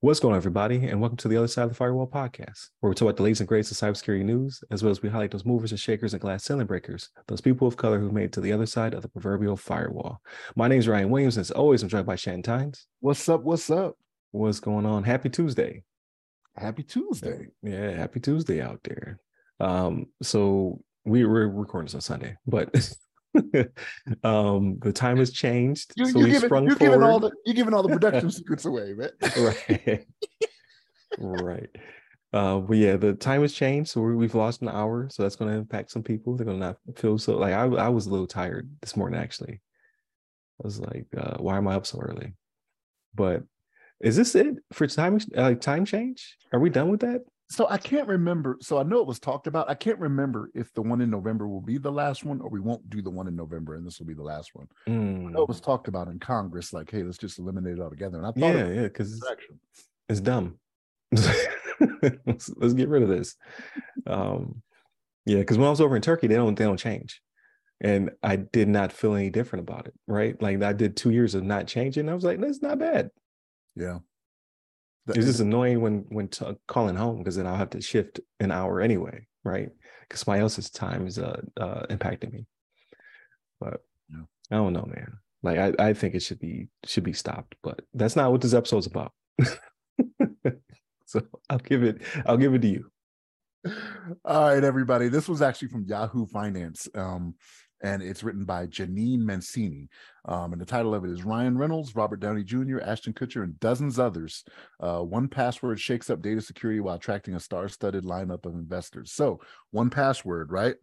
What's 0.00 0.20
going 0.20 0.32
on, 0.32 0.36
everybody, 0.36 0.86
and 0.86 1.00
welcome 1.00 1.18
to 1.18 1.28
the 1.28 1.36
Other 1.36 1.48
Side 1.48 1.64
of 1.64 1.68
the 1.68 1.74
Firewall 1.74 2.06
podcast, 2.06 2.70
where 2.80 2.88
we 2.88 2.94
talk 2.94 3.02
about 3.02 3.16
the 3.18 3.22
latest 3.22 3.42
and 3.42 3.48
greatest 3.48 3.72
of 3.72 3.78
cybersecurity 3.78 4.24
news, 4.24 4.64
as 4.70 4.82
well 4.82 4.90
as 4.90 5.02
we 5.02 5.10
highlight 5.10 5.32
those 5.32 5.44
movers 5.44 5.70
and 5.70 5.78
shakers 5.78 6.14
and 6.14 6.22
glass 6.22 6.44
ceiling 6.44 6.66
breakers, 6.66 7.10
those 7.28 7.42
people 7.42 7.68
of 7.68 7.76
color 7.76 7.98
who 7.98 8.10
made 8.10 8.24
it 8.24 8.32
to 8.32 8.40
the 8.40 8.52
other 8.52 8.64
side 8.64 8.94
of 8.94 9.02
the 9.02 9.08
proverbial 9.08 9.54
firewall. 9.54 10.22
My 10.56 10.66
name 10.66 10.78
is 10.78 10.88
Ryan 10.88 11.10
Williams, 11.10 11.36
and 11.36 11.42
as 11.42 11.50
always, 11.50 11.82
I'm 11.82 11.90
joined 11.90 12.06
by 12.06 12.16
Shannon 12.16 12.42
Tynes. 12.42 12.86
What's 13.00 13.28
up? 13.28 13.42
What's 13.42 13.70
up? 13.70 13.98
What's 14.30 14.60
going 14.60 14.86
on? 14.86 15.02
Happy 15.04 15.28
Tuesday. 15.28 15.82
Happy 16.56 16.84
Tuesday. 16.84 17.48
Yeah, 17.62 17.90
happy 17.90 18.20
Tuesday 18.20 18.62
out 18.62 18.80
there. 18.84 19.20
Um, 19.60 20.06
so 20.22 20.80
we 21.04 21.26
were 21.26 21.48
recording 21.48 21.86
this 21.86 21.94
on 21.94 22.00
Sunday, 22.00 22.38
but 22.46 22.70
um 24.24 24.78
the 24.80 24.92
time 24.92 25.16
has 25.16 25.30
changed. 25.30 25.92
You, 25.96 26.06
so 26.06 26.20
you 26.20 26.38
sprung 26.38 26.66
you're 26.66 26.76
giving 26.76 27.02
all 27.02 27.20
forward. 27.20 27.32
the 27.32 27.36
you're 27.46 27.54
giving 27.54 27.74
all 27.74 27.82
the 27.82 27.88
production 27.88 28.30
secrets 28.30 28.64
away, 28.64 28.94
man. 28.94 29.10
right. 29.36 30.06
right. 31.18 31.70
Uh, 32.32 32.58
but 32.58 32.76
yeah, 32.78 32.96
the 32.96 33.12
time 33.12 33.42
has 33.42 33.52
changed, 33.52 33.90
so 33.90 34.00
we, 34.00 34.14
we've 34.14 34.34
lost 34.34 34.62
an 34.62 34.68
hour, 34.68 35.06
so 35.10 35.22
that's 35.22 35.36
going 35.36 35.50
to 35.50 35.58
impact 35.58 35.90
some 35.90 36.02
people. 36.02 36.34
They're 36.34 36.46
going 36.46 36.58
to 36.58 36.66
not 36.66 36.78
feel 36.96 37.18
so 37.18 37.36
like 37.36 37.52
I, 37.52 37.64
I 37.64 37.88
was 37.88 38.06
a 38.06 38.10
little 38.10 38.26
tired 38.26 38.70
this 38.80 38.96
morning 38.96 39.20
actually. 39.20 39.60
I 40.60 40.62
was 40.64 40.80
like, 40.80 41.06
uh, 41.16 41.36
why 41.38 41.56
am 41.56 41.68
I 41.68 41.74
up 41.74 41.86
so 41.86 41.98
early? 41.98 42.34
But 43.14 43.42
is 44.00 44.16
this 44.16 44.34
it 44.34 44.56
for 44.72 44.86
time 44.86 45.18
uh, 45.36 45.54
time 45.54 45.84
change? 45.84 46.36
Are 46.52 46.58
we 46.60 46.70
done 46.70 46.88
with 46.88 47.00
that? 47.00 47.22
So 47.52 47.66
I 47.68 47.76
can't 47.76 48.08
remember. 48.08 48.56
So 48.62 48.78
I 48.78 48.82
know 48.82 49.00
it 49.00 49.06
was 49.06 49.18
talked 49.18 49.46
about. 49.46 49.68
I 49.68 49.74
can't 49.74 49.98
remember 49.98 50.50
if 50.54 50.72
the 50.72 50.80
one 50.80 51.02
in 51.02 51.10
November 51.10 51.46
will 51.46 51.60
be 51.60 51.76
the 51.76 51.92
last 51.92 52.24
one 52.24 52.40
or 52.40 52.48
we 52.48 52.60
won't 52.60 52.88
do 52.88 53.02
the 53.02 53.10
one 53.10 53.28
in 53.28 53.36
November 53.36 53.74
and 53.74 53.86
this 53.86 53.98
will 53.98 54.06
be 54.06 54.14
the 54.14 54.22
last 54.22 54.54
one. 54.54 54.66
I 54.86 54.90
Mm. 54.90 55.32
know 55.32 55.42
it 55.42 55.48
was 55.48 55.60
talked 55.60 55.86
about 55.86 56.08
in 56.08 56.18
Congress, 56.18 56.72
like, 56.72 56.90
hey, 56.90 57.02
let's 57.02 57.18
just 57.18 57.38
eliminate 57.38 57.74
it 57.76 57.80
altogether. 57.82 58.16
And 58.16 58.26
I 58.26 58.30
thought 58.30 58.36
Yeah, 58.56 58.68
yeah, 58.68 58.82
because 58.84 59.10
distraction. 59.10 59.60
it's 60.08 60.20
dumb. 60.20 60.58
let's, 61.12 62.50
let's 62.56 62.72
get 62.74 62.88
rid 62.88 63.02
of 63.02 63.10
this. 63.10 63.36
Um, 64.06 64.62
yeah, 65.26 65.38
because 65.40 65.58
when 65.58 65.66
I 65.66 65.70
was 65.70 65.82
over 65.82 65.94
in 65.94 66.00
Turkey, 66.02 66.28
they 66.28 66.36
don't 66.36 66.54
they 66.56 66.64
don't 66.64 66.78
change, 66.78 67.20
and 67.82 68.10
I 68.22 68.36
did 68.36 68.68
not 68.68 68.92
feel 68.92 69.14
any 69.14 69.28
different 69.30 69.68
about 69.68 69.86
it. 69.86 69.94
Right, 70.06 70.40
like 70.40 70.62
I 70.62 70.72
did 70.72 70.96
two 70.96 71.10
years 71.10 71.34
of 71.34 71.44
not 71.44 71.66
changing. 71.66 72.08
I 72.08 72.14
was 72.14 72.24
like, 72.24 72.40
that's 72.40 72.62
not 72.62 72.78
bad. 72.78 73.10
Yeah. 73.76 73.98
The- 75.06 75.14
It's 75.14 75.26
just 75.26 75.40
annoying 75.40 75.80
when 75.80 76.04
when 76.08 76.28
t- 76.28 76.56
calling 76.68 76.96
home 76.96 77.18
because 77.18 77.36
then 77.36 77.46
I'll 77.46 77.56
have 77.56 77.70
to 77.70 77.80
shift 77.80 78.20
an 78.40 78.50
hour 78.50 78.80
anyway, 78.80 79.26
right? 79.44 79.70
Because 80.02 80.20
somebody 80.20 80.42
else's 80.42 80.70
time 80.70 81.06
is 81.06 81.18
uh, 81.18 81.40
uh 81.60 81.86
impacting 81.86 82.32
me. 82.32 82.46
But. 83.60 83.80
I 84.50 84.56
don't 84.56 84.74
know, 84.74 84.84
man. 84.84 85.16
Like 85.42 85.58
I, 85.58 85.72
I 85.88 85.92
think 85.94 86.14
it 86.14 86.20
should 86.20 86.38
be 86.38 86.68
should 86.84 87.04
be 87.04 87.14
stopped, 87.14 87.54
but 87.62 87.80
that's 87.94 88.16
not 88.16 88.30
what 88.30 88.42
this 88.42 88.52
episode's 88.52 88.86
about. 88.86 89.12
so 91.06 91.22
I'll 91.48 91.58
give 91.58 91.82
it 91.82 92.02
I'll 92.26 92.36
give 92.36 92.52
it 92.54 92.60
to 92.62 92.68
you. 92.68 92.90
All 94.24 94.48
right, 94.48 94.62
everybody. 94.62 95.08
This 95.08 95.26
was 95.28 95.40
actually 95.40 95.68
from 95.68 95.86
Yahoo 95.86 96.26
Finance. 96.26 96.86
Um, 96.94 97.34
and 97.82 98.02
it's 98.02 98.22
written 98.22 98.44
by 98.44 98.66
Jeannine 98.66 99.24
Mancini. 99.24 99.88
Um, 100.24 100.52
and 100.52 100.60
the 100.60 100.66
title 100.66 100.94
of 100.94 101.04
it 101.04 101.10
is 101.10 101.24
Ryan 101.24 101.58
Reynolds, 101.58 101.96
Robert 101.96 102.20
Downey 102.20 102.44
Jr., 102.44 102.80
Ashton 102.80 103.12
Kutcher, 103.12 103.42
and 103.42 103.58
dozens 103.60 103.98
others. 103.98 104.44
Uh, 104.80 104.98
1Password 104.98 105.78
shakes 105.78 106.08
up 106.08 106.22
data 106.22 106.40
security 106.40 106.80
while 106.80 106.94
attracting 106.94 107.34
a 107.34 107.40
star-studded 107.40 108.04
lineup 108.04 108.46
of 108.46 108.54
investors. 108.54 109.12
So, 109.12 109.40
1Password, 109.74 110.46
right? 110.48 110.76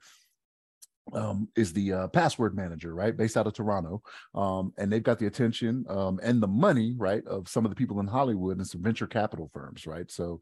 Um, 1.14 1.48
is 1.56 1.74
the 1.74 1.92
uh, 1.92 2.08
password 2.10 2.56
manager, 2.56 2.94
right? 2.94 3.18
Based 3.18 3.36
out 3.36 3.48
of 3.48 3.54
Toronto. 3.54 4.04
Um, 4.36 4.74
and 4.78 4.92
they've 4.92 5.02
got 5.02 5.18
the 5.18 5.26
attention 5.26 5.84
um, 5.90 6.20
and 6.22 6.40
the 6.40 6.48
money, 6.48 6.94
right, 6.96 7.26
of 7.26 7.48
some 7.50 7.66
of 7.66 7.72
the 7.72 7.76
people 7.76 8.00
in 8.00 8.06
Hollywood 8.06 8.58
and 8.58 8.68
some 8.68 8.84
venture 8.84 9.08
capital 9.08 9.50
firms, 9.52 9.88
right? 9.88 10.12
So 10.12 10.40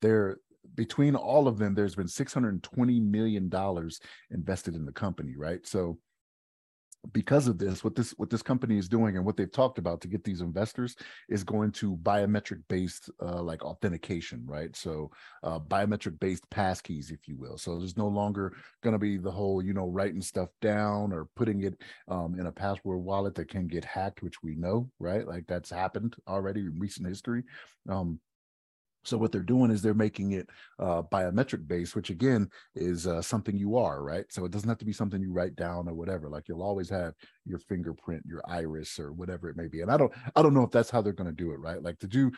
they're 0.00 0.38
between 0.74 1.14
all 1.14 1.48
of 1.48 1.58
them, 1.58 1.74
there's 1.74 1.94
been 1.94 2.06
$620 2.06 3.02
million 3.02 3.50
invested 4.30 4.74
in 4.74 4.84
the 4.84 4.92
company, 4.92 5.34
right? 5.36 5.66
So 5.66 5.98
because 7.12 7.46
of 7.46 7.58
this, 7.58 7.84
what 7.84 7.94
this 7.94 8.10
what 8.16 8.28
this 8.28 8.42
company 8.42 8.76
is 8.76 8.88
doing 8.88 9.16
and 9.16 9.24
what 9.24 9.36
they've 9.36 9.50
talked 9.50 9.78
about 9.78 10.00
to 10.00 10.08
get 10.08 10.24
these 10.24 10.40
investors 10.40 10.96
is 11.28 11.44
going 11.44 11.70
to 11.72 11.96
biometric 11.98 12.60
based 12.68 13.10
uh, 13.22 13.40
like 13.42 13.64
authentication, 13.64 14.42
right? 14.44 14.74
So 14.76 15.10
uh, 15.42 15.60
biometric 15.60 16.18
based 16.18 16.48
passkeys, 16.50 17.10
if 17.10 17.28
you 17.28 17.36
will. 17.36 17.56
So 17.56 17.78
there's 17.78 17.96
no 17.96 18.08
longer 18.08 18.54
going 18.82 18.94
to 18.94 18.98
be 18.98 19.16
the 19.16 19.30
whole, 19.30 19.62
you 19.62 19.74
know, 19.74 19.88
writing 19.88 20.20
stuff 20.20 20.48
down 20.60 21.12
or 21.12 21.28
putting 21.36 21.62
it 21.62 21.80
um, 22.08 22.38
in 22.38 22.46
a 22.46 22.52
password 22.52 22.98
wallet 22.98 23.34
that 23.36 23.48
can 23.48 23.68
get 23.68 23.84
hacked, 23.84 24.22
which 24.22 24.42
we 24.42 24.54
know, 24.56 24.90
right? 24.98 25.26
Like 25.26 25.46
that's 25.46 25.70
happened 25.70 26.16
already 26.26 26.60
in 26.60 26.78
recent 26.78 27.06
history. 27.06 27.44
Um, 27.88 28.20
so 29.08 29.16
what 29.16 29.32
they're 29.32 29.42
doing 29.42 29.70
is 29.70 29.82
they're 29.82 29.94
making 29.94 30.32
it 30.32 30.48
uh, 30.78 31.02
biometric 31.02 31.66
based, 31.66 31.96
which 31.96 32.10
again 32.10 32.48
is 32.74 33.06
uh, 33.06 33.22
something 33.22 33.56
you 33.56 33.76
are, 33.76 34.02
right? 34.02 34.24
So 34.30 34.44
it 34.44 34.52
doesn't 34.52 34.68
have 34.68 34.78
to 34.78 34.84
be 34.84 34.92
something 34.92 35.20
you 35.20 35.32
write 35.32 35.56
down 35.56 35.88
or 35.88 35.94
whatever. 35.94 36.28
Like 36.28 36.48
you'll 36.48 36.62
always 36.62 36.90
have 36.90 37.14
your 37.44 37.58
fingerprint, 37.58 38.24
your 38.26 38.42
iris, 38.46 38.98
or 38.98 39.12
whatever 39.12 39.48
it 39.48 39.56
may 39.56 39.68
be. 39.68 39.80
And 39.80 39.90
I 39.90 39.96
don't, 39.96 40.12
I 40.36 40.42
don't 40.42 40.54
know 40.54 40.62
if 40.62 40.70
that's 40.70 40.90
how 40.90 41.02
they're 41.02 41.12
going 41.12 41.30
to 41.30 41.44
do 41.44 41.52
it, 41.52 41.60
right? 41.60 41.82
Like 41.82 41.98
to 42.00 42.06
do, 42.06 42.30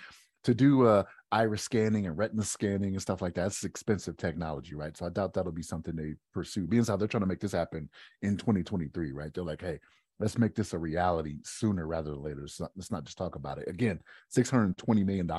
to 0.44 0.54
do 0.54 0.86
uh, 0.86 1.02
iris 1.32 1.62
scanning 1.62 2.06
and 2.06 2.16
retina 2.16 2.42
scanning 2.42 2.92
and 2.92 3.02
stuff 3.02 3.20
like 3.20 3.34
that. 3.34 3.48
It's 3.48 3.64
expensive 3.64 4.16
technology, 4.16 4.74
right? 4.74 4.96
So 4.96 5.06
I 5.06 5.10
doubt 5.10 5.34
that'll 5.34 5.52
be 5.52 5.62
something 5.62 5.94
they 5.94 6.14
pursue. 6.32 6.66
Being 6.66 6.84
how 6.84 6.96
they're 6.96 7.08
trying 7.08 7.22
to 7.22 7.26
make 7.26 7.40
this 7.40 7.52
happen 7.52 7.90
in 8.22 8.36
2023, 8.36 9.12
right? 9.12 9.32
They're 9.34 9.44
like, 9.44 9.60
hey, 9.60 9.80
let's 10.20 10.38
make 10.38 10.54
this 10.54 10.74
a 10.74 10.78
reality 10.78 11.38
sooner 11.42 11.86
rather 11.86 12.10
than 12.10 12.22
later. 12.22 12.46
Not, 12.60 12.70
let's 12.76 12.92
not 12.92 13.04
just 13.04 13.18
talk 13.18 13.34
about 13.34 13.58
it. 13.58 13.68
Again, 13.68 13.98
$620 14.32 15.04
million 15.04 15.30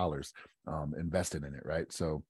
um, 0.68 0.96
invested 1.00 1.44
in 1.44 1.54
it, 1.54 1.64
right? 1.66 1.92
So, 1.94 2.24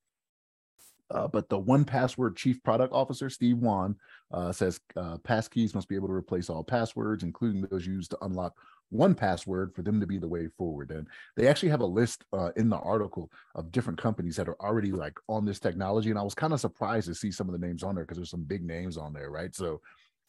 uh, 1.09 1.27
but 1.27 1.49
the 1.49 1.59
1Password 1.59 2.35
chief 2.35 2.61
product 2.63 2.93
officer, 2.93 3.29
Steve 3.29 3.57
Won, 3.57 3.95
uh, 4.31 4.51
says 4.51 4.79
uh, 4.97 5.17
passkeys 5.17 5.73
must 5.73 5.87
be 5.87 5.95
able 5.95 6.07
to 6.09 6.13
replace 6.13 6.49
all 6.49 6.63
passwords, 6.63 7.23
including 7.23 7.61
those 7.61 7.87
used 7.87 8.11
to 8.11 8.17
unlock 8.21 8.53
1Password 8.93 9.73
for 9.73 9.81
them 9.81 10.01
to 10.01 10.07
be 10.07 10.17
the 10.17 10.27
way 10.27 10.47
forward. 10.57 10.91
And 10.91 11.07
they 11.37 11.47
actually 11.47 11.69
have 11.69 11.81
a 11.81 11.85
list 11.85 12.25
uh, 12.33 12.51
in 12.57 12.69
the 12.69 12.77
article 12.77 13.31
of 13.55 13.71
different 13.71 13.99
companies 14.01 14.35
that 14.35 14.49
are 14.49 14.61
already 14.61 14.91
like 14.91 15.17
on 15.29 15.45
this 15.45 15.59
technology. 15.59 16.09
And 16.09 16.19
I 16.19 16.23
was 16.23 16.35
kind 16.35 16.51
of 16.51 16.59
surprised 16.59 17.07
to 17.07 17.15
see 17.15 17.31
some 17.31 17.47
of 17.47 17.57
the 17.57 17.65
names 17.65 17.83
on 17.83 17.95
there 17.95 18.03
because 18.03 18.17
there's 18.17 18.29
some 18.29 18.43
big 18.43 18.63
names 18.63 18.97
on 18.97 19.13
there, 19.13 19.29
right? 19.29 19.55
So 19.55 19.81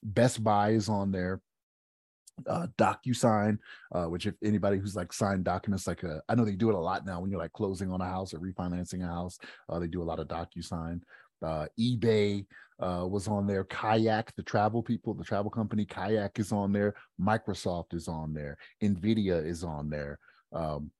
Best 0.04 0.42
Buy 0.42 0.70
is 0.70 0.88
on 0.88 1.10
there 1.10 1.40
uh 2.48 2.66
DocuSign, 2.78 3.58
uh, 3.94 4.04
which 4.04 4.26
if 4.26 4.34
anybody 4.42 4.78
who's 4.78 4.96
like 4.96 5.12
signed 5.12 5.44
documents, 5.44 5.86
like 5.86 6.04
uh, 6.04 6.18
I 6.28 6.34
know 6.34 6.44
they 6.44 6.56
do 6.56 6.70
it 6.70 6.74
a 6.74 6.78
lot 6.78 7.06
now 7.06 7.20
when 7.20 7.30
you're 7.30 7.40
like 7.40 7.52
closing 7.52 7.90
on 7.92 8.00
a 8.00 8.06
house 8.06 8.34
or 8.34 8.38
refinancing 8.38 9.04
a 9.04 9.06
house, 9.06 9.38
uh, 9.68 9.78
they 9.78 9.86
do 9.86 10.02
a 10.02 10.04
lot 10.04 10.20
of 10.20 10.28
DocuSign. 10.28 11.00
Uh, 11.42 11.66
eBay 11.78 12.46
uh, 12.80 13.06
was 13.06 13.28
on 13.28 13.46
there. 13.46 13.64
Kayak, 13.64 14.34
the 14.36 14.42
travel 14.42 14.82
people, 14.82 15.14
the 15.14 15.24
travel 15.24 15.50
company, 15.50 15.84
Kayak 15.84 16.38
is 16.38 16.52
on 16.52 16.72
there. 16.72 16.94
Microsoft 17.20 17.94
is 17.94 18.08
on 18.08 18.34
there. 18.34 18.56
Nvidia 18.82 19.44
is 19.44 19.64
on 19.64 19.90
there. 19.90 20.18
Um, 20.52 20.90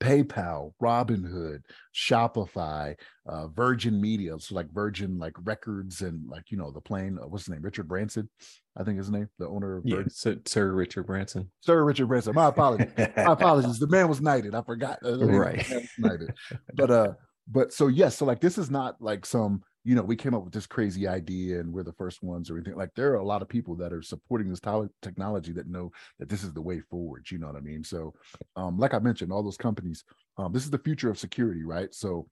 PayPal, 0.00 0.72
Robinhood, 0.82 1.60
Shopify, 1.94 2.94
uh, 3.26 3.48
Virgin 3.48 4.00
Media, 4.00 4.38
so 4.38 4.54
like 4.54 4.70
Virgin, 4.72 5.18
like 5.18 5.34
records 5.44 6.00
and 6.00 6.26
like 6.28 6.50
you 6.50 6.56
know 6.56 6.70
the 6.70 6.80
plane. 6.80 7.18
Uh, 7.22 7.26
what's 7.28 7.44
his 7.44 7.52
name? 7.52 7.62
Richard 7.62 7.86
Branson, 7.88 8.28
I 8.76 8.84
think 8.84 8.98
his 8.98 9.10
name, 9.10 9.28
the 9.38 9.46
owner 9.46 9.76
of 9.78 9.84
Yeah, 9.86 10.02
Sir, 10.08 10.38
Sir 10.46 10.72
Richard 10.72 11.06
Branson. 11.06 11.50
Sir 11.60 11.84
Richard 11.84 12.06
Branson. 12.06 12.34
My 12.34 12.46
apologies. 12.48 12.90
My 12.96 13.04
apologies. 13.32 13.78
The 13.78 13.88
man 13.88 14.08
was 14.08 14.20
knighted. 14.20 14.54
I 14.54 14.62
forgot. 14.62 14.98
Uh, 15.04 15.18
Right. 15.18 15.64
knighted. 15.98 16.32
But 16.74 16.90
uh, 16.90 17.12
but 17.46 17.72
so 17.72 17.88
yes, 17.88 18.16
so 18.16 18.24
like 18.24 18.40
this 18.40 18.58
is 18.58 18.70
not 18.70 18.96
like 19.00 19.26
some 19.26 19.62
you 19.84 19.94
know 19.94 20.02
we 20.02 20.16
came 20.16 20.34
up 20.34 20.44
with 20.44 20.52
this 20.52 20.66
crazy 20.66 21.08
idea 21.08 21.60
and 21.60 21.72
we're 21.72 21.82
the 21.82 21.92
first 21.92 22.22
ones 22.22 22.50
or 22.50 22.56
anything. 22.56 22.76
Like 22.76 22.94
there 22.94 23.12
are 23.12 23.16
a 23.16 23.24
lot 23.24 23.42
of 23.42 23.48
people 23.48 23.76
that 23.76 23.92
are 23.92 24.02
supporting 24.02 24.48
this 24.48 24.60
technology 25.02 25.52
that 25.52 25.68
know 25.68 25.90
that 26.18 26.28
this 26.28 26.44
is 26.44 26.52
the 26.52 26.62
way 26.62 26.80
forward. 26.80 27.30
You 27.30 27.38
know 27.38 27.46
what 27.46 27.56
I 27.56 27.60
mean? 27.60 27.84
So 27.84 28.14
um, 28.56 28.78
like 28.78 28.94
I 28.94 28.98
mentioned, 28.98 29.32
all 29.32 29.42
those 29.42 29.56
companies, 29.56 30.04
um, 30.38 30.52
this 30.52 30.64
is 30.64 30.70
the 30.70 30.78
future 30.78 31.10
of 31.10 31.18
security, 31.18 31.64
right? 31.64 31.94
So. 31.94 32.28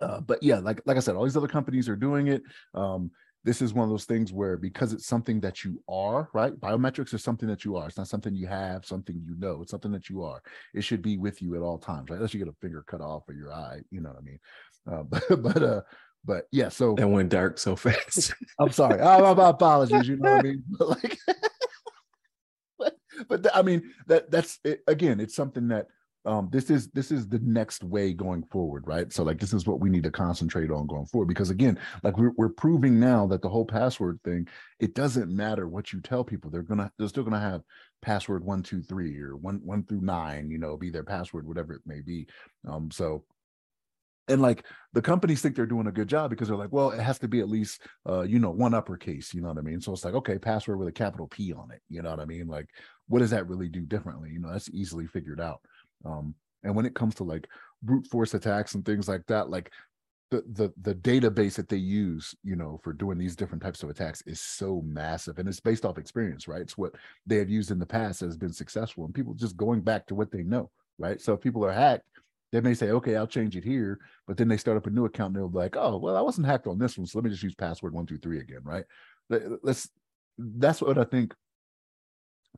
Uh, 0.00 0.20
but 0.20 0.40
yeah, 0.44 0.60
like 0.60 0.80
like 0.86 0.96
I 0.96 1.00
said, 1.00 1.16
all 1.16 1.24
these 1.24 1.36
other 1.36 1.48
companies 1.48 1.88
are 1.88 1.96
doing 1.96 2.28
it. 2.28 2.42
Um, 2.72 3.10
this 3.44 3.62
is 3.62 3.72
one 3.72 3.84
of 3.84 3.90
those 3.90 4.04
things 4.04 4.32
where 4.32 4.56
because 4.56 4.92
it's 4.92 5.06
something 5.06 5.40
that 5.40 5.64
you 5.64 5.82
are 5.88 6.28
right 6.34 6.58
biometrics 6.60 7.14
is 7.14 7.22
something 7.22 7.48
that 7.48 7.64
you 7.64 7.76
are 7.76 7.86
it's 7.86 7.96
not 7.96 8.08
something 8.08 8.34
you 8.34 8.46
have 8.46 8.84
something 8.84 9.22
you 9.24 9.36
know 9.38 9.62
it's 9.62 9.70
something 9.70 9.92
that 9.92 10.10
you 10.10 10.22
are 10.22 10.42
it 10.74 10.82
should 10.82 11.02
be 11.02 11.16
with 11.16 11.40
you 11.40 11.54
at 11.54 11.62
all 11.62 11.78
times 11.78 12.10
right 12.10 12.16
unless 12.16 12.34
you 12.34 12.38
get 12.38 12.52
a 12.52 12.56
finger 12.60 12.84
cut 12.86 13.00
off 13.00 13.22
or 13.28 13.34
your 13.34 13.52
eye 13.52 13.78
you 13.90 14.00
know 14.00 14.10
what 14.10 14.18
i 14.18 14.22
mean 14.22 14.38
uh, 14.90 15.02
but 15.30 15.42
but 15.42 15.62
uh 15.62 15.80
but 16.24 16.44
yeah 16.52 16.68
so 16.68 16.94
That 16.94 17.08
went 17.08 17.30
dark 17.30 17.58
so 17.58 17.76
fast. 17.76 18.34
i'm 18.58 18.72
sorry 18.72 19.00
I, 19.00 19.34
my 19.34 19.50
apologies 19.50 20.08
you 20.08 20.16
know 20.16 20.30
what 20.30 20.38
i 20.38 20.42
mean 20.42 20.64
but 20.78 20.88
like 20.88 21.18
but, 22.78 22.96
but 23.28 23.42
th- 23.42 23.54
i 23.54 23.62
mean 23.62 23.82
that 24.06 24.30
that's 24.30 24.58
it, 24.64 24.82
again 24.86 25.20
it's 25.20 25.34
something 25.34 25.68
that 25.68 25.86
um, 26.28 26.48
this 26.52 26.68
is 26.68 26.88
this 26.88 27.10
is 27.10 27.26
the 27.26 27.38
next 27.38 27.82
way 27.82 28.12
going 28.12 28.42
forward, 28.42 28.86
right? 28.86 29.10
So 29.12 29.22
like 29.22 29.38
this 29.38 29.54
is 29.54 29.66
what 29.66 29.80
we 29.80 29.88
need 29.88 30.02
to 30.02 30.10
concentrate 30.10 30.70
on 30.70 30.86
going 30.86 31.06
forward 31.06 31.26
because 31.26 31.48
again, 31.48 31.78
like 32.02 32.18
we're 32.18 32.32
we're 32.36 32.50
proving 32.50 33.00
now 33.00 33.26
that 33.28 33.40
the 33.40 33.48
whole 33.48 33.64
password 33.64 34.20
thing, 34.24 34.46
it 34.78 34.94
doesn't 34.94 35.34
matter 35.34 35.68
what 35.68 35.92
you 35.92 36.02
tell 36.02 36.24
people, 36.24 36.50
they're 36.50 36.62
gonna 36.62 36.92
they're 36.98 37.08
still 37.08 37.24
gonna 37.24 37.40
have 37.40 37.62
password 38.02 38.44
one 38.44 38.62
two 38.62 38.82
three 38.82 39.18
or 39.18 39.36
one 39.36 39.60
one 39.64 39.84
through 39.84 40.02
nine, 40.02 40.50
you 40.50 40.58
know, 40.58 40.76
be 40.76 40.90
their 40.90 41.04
password, 41.04 41.46
whatever 41.46 41.72
it 41.72 41.82
may 41.86 42.00
be. 42.00 42.26
Um, 42.68 42.90
so 42.90 43.24
and 44.28 44.42
like 44.42 44.64
the 44.92 45.02
companies 45.02 45.42
think 45.42 45.54
they're 45.54 45.66
doing 45.66 45.86
a 45.86 45.92
good 45.92 46.08
job 46.08 46.30
because 46.30 46.48
they're 46.48 46.56
like, 46.56 46.72
well, 46.72 46.90
it 46.90 47.00
has 47.00 47.18
to 47.20 47.28
be 47.28 47.40
at 47.40 47.48
least, 47.48 47.82
uh, 48.08 48.22
you 48.22 48.38
know, 48.38 48.50
one 48.50 48.74
uppercase. 48.74 49.34
You 49.34 49.40
know 49.40 49.48
what 49.48 49.58
I 49.58 49.62
mean? 49.62 49.80
So 49.80 49.92
it's 49.92 50.04
like, 50.04 50.14
okay, 50.14 50.38
password 50.38 50.78
with 50.78 50.88
a 50.88 50.92
capital 50.92 51.26
P 51.26 51.52
on 51.52 51.70
it. 51.70 51.82
You 51.88 52.02
know 52.02 52.10
what 52.10 52.20
I 52.20 52.24
mean? 52.24 52.46
Like, 52.46 52.68
what 53.08 53.20
does 53.20 53.30
that 53.30 53.48
really 53.48 53.68
do 53.68 53.82
differently? 53.82 54.30
You 54.30 54.40
know, 54.40 54.52
that's 54.52 54.70
easily 54.70 55.06
figured 55.06 55.40
out. 55.40 55.60
Um, 56.04 56.34
and 56.64 56.74
when 56.74 56.86
it 56.86 56.94
comes 56.94 57.14
to 57.16 57.24
like 57.24 57.48
brute 57.82 58.06
force 58.06 58.34
attacks 58.34 58.74
and 58.74 58.84
things 58.84 59.08
like 59.08 59.26
that, 59.26 59.50
like 59.50 59.70
the 60.30 60.42
the 60.52 60.72
the 60.82 60.94
database 60.94 61.54
that 61.54 61.68
they 61.68 61.76
use, 61.76 62.34
you 62.42 62.56
know, 62.56 62.78
for 62.82 62.92
doing 62.92 63.18
these 63.18 63.36
different 63.36 63.62
types 63.62 63.82
of 63.82 63.90
attacks 63.90 64.22
is 64.26 64.40
so 64.40 64.82
massive, 64.84 65.38
and 65.38 65.48
it's 65.48 65.60
based 65.60 65.84
off 65.84 65.98
experience, 65.98 66.46
right? 66.46 66.60
It's 66.60 66.76
what 66.76 66.94
they 67.26 67.36
have 67.36 67.48
used 67.48 67.70
in 67.70 67.78
the 67.78 67.86
past 67.86 68.20
that 68.20 68.26
has 68.26 68.36
been 68.36 68.52
successful, 68.52 69.04
and 69.04 69.14
people 69.14 69.34
just 69.34 69.56
going 69.56 69.80
back 69.80 70.06
to 70.06 70.14
what 70.14 70.30
they 70.30 70.42
know, 70.42 70.70
right? 70.98 71.20
So 71.20 71.32
if 71.32 71.40
people 71.40 71.64
are 71.64 71.72
hacked 71.72 72.04
they 72.52 72.60
may 72.60 72.74
say, 72.74 72.90
okay, 72.90 73.16
I'll 73.16 73.26
change 73.26 73.56
it 73.56 73.64
here, 73.64 73.98
but 74.26 74.36
then 74.36 74.48
they 74.48 74.56
start 74.56 74.76
up 74.76 74.86
a 74.86 74.90
new 74.90 75.04
account 75.04 75.34
and 75.34 75.36
they'll 75.36 75.48
be 75.48 75.58
like, 75.58 75.76
oh, 75.76 75.98
well, 75.98 76.16
I 76.16 76.20
wasn't 76.20 76.46
hacked 76.46 76.66
on 76.66 76.78
this 76.78 76.96
one, 76.96 77.06
so 77.06 77.18
let 77.18 77.24
me 77.24 77.30
just 77.30 77.42
use 77.42 77.54
password 77.54 77.92
one 77.92 78.06
two 78.06 78.18
three 78.18 78.40
again, 78.40 78.60
right? 78.62 78.84
Let's. 79.28 79.88
That's 80.40 80.80
what 80.80 80.98
I 80.98 81.04
think 81.04 81.34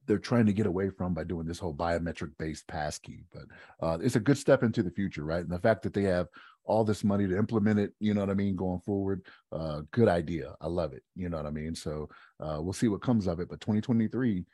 they're 0.07 0.19
trying 0.19 0.47
to 0.47 0.53
get 0.53 0.67
away 0.67 0.91
from 0.91 1.15
by 1.15 1.25
doing 1.25 1.47
this 1.47 1.59
whole 1.59 1.75
biometric 1.75 2.33
based 2.39 2.67
passkey. 2.67 3.25
But 3.33 3.45
uh, 3.81 3.99
it's 4.03 4.17
a 4.17 4.21
good 4.21 4.39
step 4.39 4.63
into 4.63 4.83
the 4.83 4.91
future, 4.91 5.25
right? 5.25 5.43
And 5.43 5.51
the 5.51 5.59
fact 5.59 5.83
that 5.83 5.95
they 5.95 6.03
have 6.03 6.27
all 6.65 6.85
this 6.85 7.05
money 7.05 7.27
to 7.27 7.37
implement 7.37 7.81
it, 7.81 7.93
you 8.01 8.13
know 8.13 8.21
what 8.21 8.31
I 8.31 8.35
mean, 8.35 8.57
going 8.57 8.81
forward, 8.81 9.23
uh, 9.53 9.83
good 9.93 10.09
idea. 10.09 10.55
I 10.61 10.67
love 10.67 10.93
it. 10.93 11.03
You 11.17 11.29
know 11.29 11.37
what 11.37 11.47
I 11.47 11.51
mean. 11.51 11.75
So 11.75 12.09
uh, 12.39 12.59
we'll 12.61 12.73
see 12.73 12.89
what 12.89 13.03
comes 13.03 13.27
of 13.27 13.41
it. 13.41 13.49
But 13.49 13.61
2023, 13.61 14.45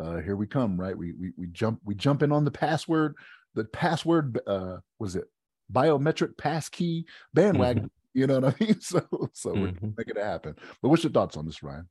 uh, 0.00 0.16
here 0.16 0.36
we 0.36 0.46
come, 0.46 0.78
right? 0.78 0.96
We 0.96 1.12
we 1.12 1.32
we 1.36 1.46
jump 1.48 1.80
we 1.84 1.94
jump 1.94 2.22
in 2.22 2.32
on 2.32 2.44
the 2.44 2.50
password 2.50 3.14
the 3.54 3.64
password 3.64 4.40
uh 4.46 4.76
was 4.98 5.16
it 5.16 5.24
biometric 5.72 6.36
passkey 6.36 7.06
bandwagon. 7.32 7.84
Mm-hmm. 7.84 8.18
You 8.18 8.26
know 8.28 8.40
what 8.40 8.54
I 8.60 8.64
mean? 8.64 8.76
So 8.80 9.00
so 9.32 9.50
mm-hmm. 9.50 9.62
we're 9.62 9.92
making 9.96 10.16
it 10.16 10.22
happen. 10.22 10.54
But 10.82 10.88
what's 10.88 11.02
your 11.02 11.12
thoughts 11.12 11.36
on 11.36 11.46
this, 11.46 11.62
Ryan? 11.62 11.88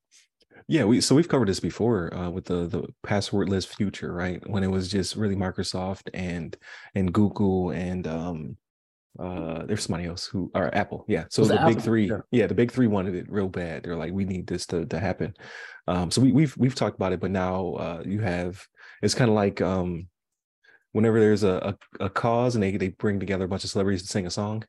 Yeah, 0.68 0.86
we 0.86 1.02
so 1.02 1.16
we've 1.16 1.28
covered 1.28 1.50
this 1.50 1.60
before 1.60 2.14
uh, 2.14 2.30
with 2.30 2.46
the 2.46 2.68
the 2.68 2.88
passwordless 3.06 3.68
future, 3.68 4.14
right? 4.14 4.48
When 4.50 4.64
it 4.64 4.72
was 4.72 4.90
just 4.90 5.16
really 5.16 5.36
Microsoft 5.36 6.10
and 6.14 6.56
and 6.96 7.14
Google 7.14 7.72
and 7.72 8.08
um 8.08 8.58
uh 9.20 9.66
there's 9.66 9.84
somebody 9.84 10.08
else 10.08 10.26
who 10.26 10.50
or 10.56 10.74
Apple, 10.74 11.04
yeah. 11.08 11.26
So 11.30 11.44
the 11.44 11.60
Apple, 11.60 11.74
big 11.74 11.82
three, 11.82 12.10
yeah. 12.10 12.22
yeah. 12.32 12.48
the 12.48 12.56
big 12.56 12.72
three 12.72 12.88
wanted 12.88 13.16
it 13.16 13.30
real 13.30 13.50
bad. 13.50 13.84
They're 13.84 13.98
like, 13.98 14.14
we 14.14 14.26
need 14.26 14.48
this 14.48 14.66
to 14.68 14.86
to 14.86 15.00
happen. 15.00 15.36
Um, 15.88 16.10
so 16.10 16.22
we, 16.22 16.32
we've 16.32 16.56
we've 16.56 16.76
talked 16.76 16.96
about 16.96 17.12
it, 17.12 17.20
but 17.20 17.32
now 17.32 17.74
uh 17.74 18.04
you 18.06 18.22
have 18.22 18.66
it's 19.02 19.16
kind 19.16 19.30
of 19.30 19.36
like 19.36 19.60
um 19.60 20.08
whenever 20.94 21.20
there's 21.20 21.44
a, 21.44 21.76
a, 22.00 22.06
a 22.06 22.10
cause 22.10 22.56
and 22.56 22.64
they, 22.64 22.78
they 22.78 22.90
bring 22.90 23.20
together 23.20 23.46
a 23.46 23.48
bunch 23.48 23.64
of 23.64 23.70
celebrities 23.70 24.04
to 24.04 24.08
sing 24.08 24.26
a 24.26 24.32
song. 24.32 24.64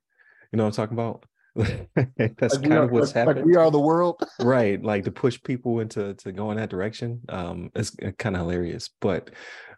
You 0.53 0.57
know 0.57 0.65
what 0.65 0.79
I'm 0.79 0.89
talking 0.89 0.99
about? 0.99 1.25
That's 1.57 2.57
like 2.57 2.63
kind 2.63 2.73
are, 2.75 2.83
of 2.85 2.91
what's 2.91 3.09
like, 3.09 3.15
happening. 3.15 3.45
Like 3.45 3.47
we 3.47 3.57
are 3.57 3.71
the 3.71 3.79
world, 3.79 4.23
right? 4.41 4.83
Like 4.83 5.05
to 5.05 5.13
push 5.13 5.41
people 5.43 5.81
into 5.81 6.15
to 6.15 6.33
go 6.33 6.51
in 6.51 6.57
that 6.57 6.71
direction. 6.71 7.21
Um, 7.29 7.71
it's 7.75 7.95
kind 8.19 8.35
of 8.35 8.43
hilarious, 8.43 8.91
but 9.01 9.31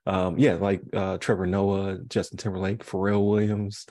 um, 0.06 0.38
yeah, 0.38 0.54
like 0.54 0.82
uh, 0.94 1.18
Trevor 1.18 1.46
Noah, 1.46 1.98
Justin 2.08 2.38
Timberlake, 2.38 2.84
Pharrell 2.84 3.28
Williams, 3.28 3.86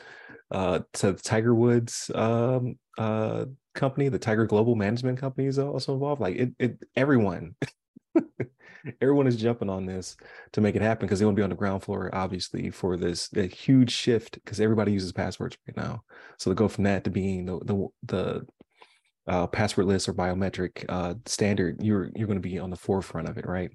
uh, 0.50 0.80
to 0.94 1.14
Tiger 1.14 1.54
Woods 1.54 2.10
um, 2.16 2.78
uh, 2.98 3.46
company, 3.74 4.10
the 4.10 4.20
Tiger 4.20 4.46
Global 4.46 4.76
Management 4.76 5.20
Company 5.20 5.48
is 5.48 5.60
also 5.60 5.94
involved. 5.94 6.22
Like 6.22 6.38
it, 6.38 6.54
it 6.58 6.84
everyone 6.96 7.56
everyone 9.02 9.28
is 9.28 9.36
jumping 9.36 9.70
on 9.70 9.86
this 9.86 10.16
to 10.54 10.62
make 10.62 10.76
it 10.76 10.82
happen 10.82 11.06
because 11.06 11.20
they 11.20 11.26
want 11.26 11.36
to 11.36 11.40
be 11.40 11.44
on 11.44 11.50
the 11.50 11.56
ground 11.56 11.84
floor, 11.84 12.10
obviously, 12.14 12.70
for 12.70 12.98
this 12.98 13.30
huge 13.52 13.92
shift 13.92 14.40
because 14.44 14.60
everybody 14.60 14.92
uses 14.92 15.12
passwords 15.12 15.58
right 15.68 15.78
now. 15.78 16.04
So 16.38 16.52
to 16.52 16.56
go 16.56 16.68
from 16.68 16.84
that 16.86 17.04
to 17.04 17.10
being 17.10 17.46
the 17.46 17.60
the 17.60 17.88
the 18.04 18.46
uh, 19.28 19.48
passwordless 19.48 20.08
or 20.08 20.14
biometric 20.14 20.86
uh, 20.90 21.16
standard, 21.26 21.82
you're 21.82 22.10
you're 22.16 22.28
going 22.28 22.42
to 22.42 22.48
be 22.48 22.60
on 22.60 22.70
the 22.70 22.76
forefront 22.76 23.30
of 23.30 23.38
it, 23.38 23.48
right? 23.48 23.72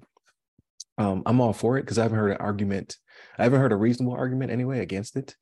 Um, 0.97 1.23
I'm 1.25 1.41
all 1.41 1.53
for 1.53 1.77
it 1.77 1.81
because 1.81 1.97
I 1.97 2.03
haven't 2.03 2.19
heard 2.19 2.31
an 2.31 2.37
argument. 2.37 2.97
I 3.37 3.43
haven't 3.43 3.61
heard 3.61 3.71
a 3.71 3.77
reasonable 3.77 4.13
argument 4.13 4.51
anyway 4.51 4.79
against 4.79 5.15
it 5.15 5.35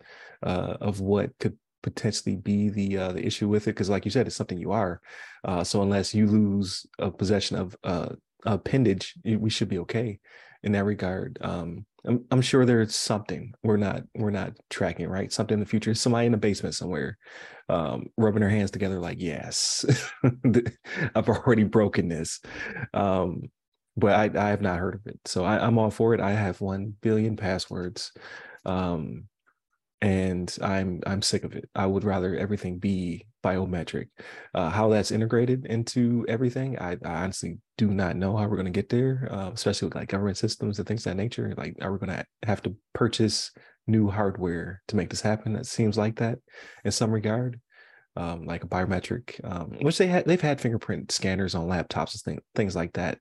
uh, 0.44 0.78
of 0.80 1.00
what 1.00 1.38
could 1.40 1.58
potentially 1.82 2.36
be 2.36 2.70
the 2.70 2.98
uh, 2.98 3.12
the 3.12 3.26
issue 3.26 3.48
with 3.48 3.64
it 3.64 3.72
because 3.72 3.90
like 3.90 4.04
you 4.04 4.12
said 4.12 4.28
it's 4.28 4.36
something 4.36 4.58
you 4.58 4.72
are 4.72 5.00
uh, 5.46 5.64
so 5.64 5.82
unless 5.82 6.14
you 6.14 6.28
lose 6.28 6.86
a 7.00 7.10
possession 7.10 7.56
of 7.56 7.76
uh, 7.86 8.10
appendage, 8.46 9.16
we 9.26 9.50
should 9.50 9.70
be 9.70 9.80
okay 9.80 10.20
in 10.64 10.72
that 10.74 10.86
regard. 10.86 11.38
Um, 11.42 11.86
I'm, 12.06 12.26
I'm 12.32 12.42
sure 12.42 12.66
there's 12.66 12.96
something 12.96 13.54
we're 13.64 13.78
not 13.78 14.04
we're 14.16 14.30
not 14.30 14.54
tracking, 14.70 15.08
right? 15.08 15.32
Something 15.32 15.56
in 15.56 15.60
the 15.60 15.66
future, 15.66 15.94
somebody 15.94 16.26
in 16.26 16.32
the 16.32 16.38
basement 16.38 16.76
somewhere, 16.76 17.18
um, 17.68 18.08
rubbing 18.18 18.42
their 18.42 18.50
hands 18.50 18.72
together, 18.72 19.00
like, 19.00 19.18
yes, 19.20 19.86
I've 21.16 21.30
already 21.30 21.64
broken 21.64 22.08
this. 22.08 22.40
Um, 22.94 23.44
but 23.98 24.14
I, 24.14 24.46
I 24.46 24.50
have 24.50 24.62
not 24.62 24.80
heard 24.80 24.96
of 24.96 25.02
it. 25.08 25.20
So 25.26 25.44
I, 25.44 25.66
I'm 25.66 25.78
all 25.78 25.92
for 25.92 26.14
it. 26.14 26.22
I 26.22 26.32
have 26.32 26.62
one 26.62 26.94
billion 27.02 27.36
passwords. 27.36 28.12
Um, 28.66 29.26
and 30.02 30.56
I'm 30.62 31.02
I'm 31.06 31.22
sick 31.22 31.44
of 31.44 31.54
it. 31.54 31.70
I 31.76 31.86
would 31.86 32.04
rather 32.04 32.36
everything 32.38 32.80
be 32.80 33.28
biometric. 33.44 34.08
Uh, 34.54 34.70
how 34.70 34.90
that's 34.90 35.12
integrated 35.12 35.66
into 35.66 36.26
everything, 36.28 36.80
I, 36.80 36.98
I, 37.04 37.24
honestly 37.24 37.58
do 37.78 37.88
not 37.88 38.16
know 38.16 38.36
how 38.36 38.48
we're 38.48 38.56
going 38.56 38.66
to 38.66 38.72
get 38.72 38.90
there, 38.90 39.28
uh, 39.32 39.52
especially 39.54 39.88
with 39.88 39.96
like 39.96 40.10
government 40.10 40.38
systems 40.38 40.80
and 40.80 40.88
things 40.88 41.06
of 41.06 41.12
that 41.12 41.22
nature. 41.22 41.54
Like, 41.58 41.76
are 41.82 41.92
we 41.92 42.00
going 42.00 42.18
to 42.18 42.26
have 42.44 42.62
to 42.64 42.76
purchase 42.94 43.52
new 43.88 44.10
hardware 44.10 44.82
to 44.88 44.96
make 44.96 45.10
this 45.10 45.22
happen? 45.22 45.54
That 45.54 45.66
seems 45.66 45.98
like 45.98 46.18
that 46.18 46.40
in 46.84 46.92
some 46.92 47.12
regard. 47.12 47.60
Um, 48.16 48.46
like 48.46 48.66
a 48.66 48.68
biometric, 48.68 49.40
um, 49.46 49.78
which 49.82 49.98
they 49.98 50.08
had, 50.08 50.26
they've 50.26 50.42
had 50.42 50.60
fingerprint 50.60 51.10
scanners 51.10 51.56
on 51.56 51.68
laptops 51.70 52.16
and 52.16 52.22
things, 52.22 52.42
things 52.54 52.76
like 52.76 52.92
that. 52.94 53.20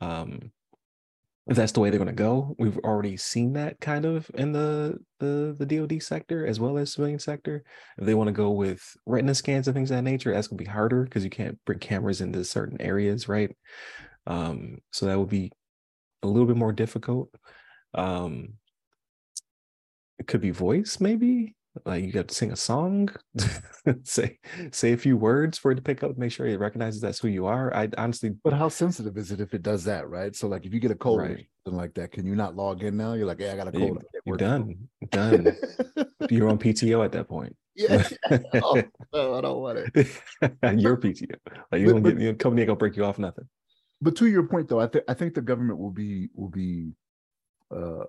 Um, 0.00 0.50
if 1.46 1.56
that's 1.56 1.72
the 1.72 1.80
way 1.80 1.90
they're 1.90 1.98
going 1.98 2.06
to 2.06 2.14
go. 2.14 2.54
We've 2.58 2.78
already 2.78 3.16
seen 3.16 3.52
that 3.54 3.80
kind 3.80 4.04
of 4.04 4.30
in 4.34 4.52
the 4.52 4.98
the 5.20 5.54
the 5.58 5.66
DoD 5.66 6.02
sector 6.02 6.46
as 6.46 6.58
well 6.58 6.78
as 6.78 6.92
civilian 6.92 7.18
sector. 7.18 7.64
If 7.98 8.06
they 8.06 8.14
want 8.14 8.28
to 8.28 8.32
go 8.32 8.50
with 8.50 8.82
retina 9.06 9.34
scans 9.34 9.68
and 9.68 9.74
things 9.74 9.90
of 9.90 9.96
that 9.96 10.02
nature, 10.02 10.32
that's 10.32 10.48
going 10.48 10.58
to 10.58 10.64
be 10.64 10.70
harder 10.70 11.04
because 11.04 11.24
you 11.24 11.30
can't 11.30 11.58
bring 11.66 11.78
cameras 11.78 12.20
into 12.20 12.44
certain 12.44 12.80
areas, 12.80 13.28
right? 13.28 13.54
Um, 14.26 14.78
so 14.90 15.06
that 15.06 15.18
would 15.18 15.28
be 15.28 15.52
a 16.22 16.26
little 16.26 16.46
bit 16.46 16.56
more 16.56 16.72
difficult. 16.72 17.28
Um, 17.92 18.54
it 20.18 20.26
could 20.26 20.40
be 20.40 20.50
voice, 20.50 20.98
maybe 21.00 21.54
like 21.84 22.04
you 22.04 22.12
got 22.12 22.28
to 22.28 22.34
sing 22.34 22.52
a 22.52 22.56
song 22.56 23.08
say 24.04 24.38
say 24.70 24.92
a 24.92 24.96
few 24.96 25.16
words 25.16 25.58
for 25.58 25.72
it 25.72 25.74
to 25.74 25.82
pick 25.82 26.02
up 26.02 26.16
make 26.16 26.30
sure 26.30 26.46
it 26.46 26.58
recognizes 26.58 27.00
that's 27.00 27.18
who 27.18 27.28
you 27.28 27.46
are. 27.46 27.74
I 27.74 27.88
honestly 27.98 28.34
but 28.44 28.52
how 28.52 28.68
sensitive 28.68 29.16
is 29.16 29.32
it 29.32 29.40
if 29.40 29.54
it 29.54 29.62
does 29.62 29.84
that 29.84 30.08
right? 30.08 30.34
So 30.36 30.46
like 30.46 30.66
if 30.66 30.72
you 30.72 30.80
get 30.80 30.92
a 30.92 30.96
cold 30.96 31.20
right. 31.20 31.30
or 31.30 31.40
something 31.64 31.78
like 31.78 31.94
that 31.94 32.12
can 32.12 32.26
you 32.26 32.36
not 32.36 32.54
log 32.54 32.82
in 32.84 32.96
now? 32.96 33.14
You're 33.14 33.26
like 33.26 33.40
yeah 33.40 33.52
i 33.52 33.56
got 33.56 33.68
a 33.68 33.72
cold. 33.72 34.04
You, 34.24 34.34
are 34.34 34.36
done 34.36 34.88
done. 35.10 35.56
You're 36.30 36.48
on 36.48 36.58
pto 36.58 37.04
at 37.04 37.12
that 37.12 37.28
point. 37.28 37.56
Yeah. 37.76 38.08
Oh, 38.62 38.80
no, 39.12 39.34
i 39.34 39.40
don't 39.40 39.58
want 39.58 39.78
it. 39.78 40.06
Your 40.78 40.96
pto 40.96 41.34
like 41.72 41.80
you 41.80 41.88
don't 41.88 42.04
get 42.04 42.20
your 42.20 42.34
company 42.34 42.62
ain't 42.62 42.68
gonna 42.68 42.76
break 42.76 42.96
you 42.96 43.04
off 43.04 43.18
nothing. 43.18 43.48
But 44.00 44.14
to 44.16 44.28
your 44.28 44.44
point 44.44 44.68
though 44.68 44.78
i 44.78 44.86
think 44.86 45.04
i 45.08 45.14
think 45.14 45.34
the 45.34 45.40
government 45.40 45.80
will 45.80 45.90
be 45.90 46.28
will 46.34 46.50
be 46.50 46.92
uh 47.74 48.04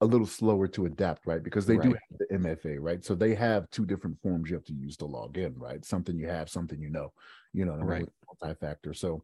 a 0.00 0.06
little 0.06 0.26
slower 0.26 0.66
to 0.68 0.86
adapt, 0.86 1.26
right? 1.26 1.42
Because 1.42 1.66
they 1.66 1.76
right. 1.76 1.90
do 1.90 1.94
have 1.94 2.18
the 2.18 2.38
MFA, 2.38 2.78
right? 2.80 3.04
So 3.04 3.14
they 3.14 3.34
have 3.34 3.68
two 3.70 3.84
different 3.84 4.20
forms 4.22 4.48
you 4.48 4.56
have 4.56 4.64
to 4.64 4.72
use 4.72 4.96
to 4.98 5.06
log 5.06 5.36
in, 5.36 5.54
right? 5.58 5.84
Something 5.84 6.18
you 6.18 6.28
have, 6.28 6.48
something 6.48 6.80
you 6.80 6.90
know, 6.90 7.12
you 7.52 7.64
know, 7.64 7.76
right. 7.76 8.08
multi-factor. 8.26 8.94
So 8.94 9.22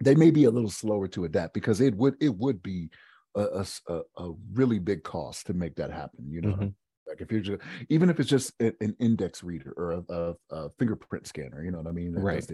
they 0.00 0.14
may 0.14 0.30
be 0.30 0.44
a 0.44 0.50
little 0.50 0.70
slower 0.70 1.08
to 1.08 1.24
adapt 1.24 1.52
because 1.54 1.80
it 1.80 1.94
would 1.96 2.16
it 2.20 2.34
would 2.34 2.62
be 2.62 2.88
a, 3.34 3.66
a, 3.88 4.00
a 4.16 4.32
really 4.52 4.78
big 4.78 5.02
cost 5.02 5.46
to 5.46 5.54
make 5.54 5.76
that 5.76 5.90
happen, 5.90 6.30
you 6.30 6.40
know. 6.40 6.54
Mm-hmm. 6.54 6.68
Like 7.06 7.20
if 7.20 7.30
you're 7.30 7.40
just 7.40 7.60
even 7.90 8.08
if 8.08 8.18
it's 8.18 8.30
just 8.30 8.52
an 8.60 8.96
index 8.98 9.42
reader 9.42 9.74
or 9.76 9.92
a, 9.92 10.02
a, 10.08 10.34
a 10.50 10.70
fingerprint 10.78 11.26
scanner, 11.26 11.62
you 11.62 11.70
know 11.70 11.78
what 11.78 11.88
I 11.88 11.92
mean? 11.92 12.14
That 12.14 12.20
right. 12.20 12.46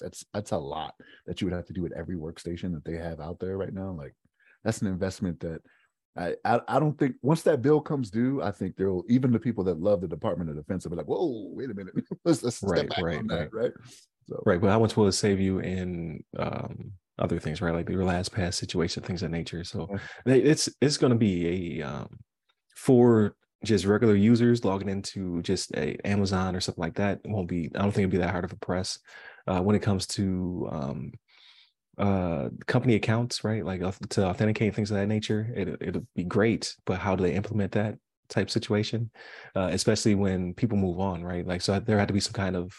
That's 0.00 0.24
that's 0.32 0.52
a 0.52 0.58
lot 0.58 0.94
that 1.26 1.40
you 1.40 1.46
would 1.46 1.54
have 1.54 1.66
to 1.66 1.72
do 1.72 1.86
at 1.86 1.92
every 1.92 2.16
workstation 2.16 2.72
that 2.74 2.84
they 2.84 2.96
have 2.96 3.20
out 3.20 3.40
there 3.40 3.56
right 3.56 3.72
now. 3.72 3.90
Like 3.90 4.14
that's 4.62 4.82
an 4.82 4.88
investment 4.88 5.40
that 5.40 5.62
I, 6.16 6.34
I, 6.44 6.60
I 6.68 6.78
don't 6.78 6.96
think 6.98 7.16
once 7.22 7.42
that 7.42 7.62
bill 7.62 7.80
comes 7.80 8.10
due, 8.10 8.40
I 8.42 8.52
think 8.52 8.76
there 8.76 8.90
will 8.90 9.04
even 9.08 9.32
the 9.32 9.38
people 9.38 9.64
that 9.64 9.80
love 9.80 10.00
the 10.00 10.08
Department 10.08 10.50
of 10.50 10.56
Defense 10.56 10.84
will 10.84 10.90
be 10.90 10.96
like, 10.96 11.06
whoa, 11.06 11.48
wait 11.52 11.70
a 11.70 11.74
minute, 11.74 11.94
let's, 12.24 12.42
let's 12.42 12.62
right, 12.62 12.88
right, 12.96 13.02
right. 13.02 13.28
That, 13.28 13.52
right. 13.52 13.72
So. 14.28 14.42
Right, 14.46 14.60
but 14.60 14.70
how 14.70 14.78
much 14.78 14.96
will 14.96 15.06
it 15.06 15.12
save 15.12 15.40
you 15.40 15.58
in 15.58 16.24
um, 16.38 16.92
other 17.18 17.38
things, 17.38 17.60
right? 17.60 17.74
Like 17.74 17.88
your 17.88 18.04
LastPass 18.04 18.54
situation, 18.54 19.02
things 19.02 19.22
of 19.22 19.30
nature. 19.30 19.64
So 19.64 19.88
it's 20.24 20.68
it's 20.80 20.96
going 20.96 21.12
to 21.12 21.18
be 21.18 21.80
a 21.80 21.86
um, 21.86 22.18
for 22.74 23.36
just 23.64 23.84
regular 23.84 24.14
users 24.14 24.64
logging 24.64 24.88
into 24.88 25.42
just 25.42 25.72
a 25.76 25.96
Amazon 26.06 26.54
or 26.54 26.60
something 26.60 26.82
like 26.82 26.94
that, 26.94 27.20
it 27.24 27.30
won't 27.30 27.48
be. 27.48 27.70
I 27.74 27.82
don't 27.82 27.90
think 27.92 28.02
it'd 28.02 28.10
be 28.10 28.18
that 28.18 28.30
hard 28.30 28.44
of 28.44 28.52
a 28.52 28.56
press. 28.56 28.98
Uh, 29.46 29.60
when 29.60 29.76
it 29.76 29.82
comes 29.82 30.06
to 30.06 30.68
um, 30.70 31.12
uh, 31.98 32.48
company 32.66 32.94
accounts, 32.94 33.44
right? 33.44 33.64
Like 33.64 33.80
to 34.10 34.26
authenticate 34.26 34.74
things 34.74 34.90
of 34.90 34.96
that 34.96 35.06
nature, 35.06 35.52
it 35.54 35.68
it'll 35.80 36.06
be 36.14 36.24
great. 36.24 36.74
But 36.86 36.98
how 36.98 37.16
do 37.16 37.24
they 37.24 37.34
implement 37.34 37.72
that 37.72 37.96
type 38.28 38.50
situation, 38.50 39.10
uh, 39.54 39.70
especially 39.72 40.14
when 40.14 40.54
people 40.54 40.78
move 40.78 41.00
on, 41.00 41.22
right? 41.22 41.46
Like 41.46 41.62
so, 41.62 41.78
there 41.78 41.98
had 41.98 42.08
to 42.08 42.14
be 42.14 42.20
some 42.20 42.32
kind 42.32 42.56
of 42.56 42.72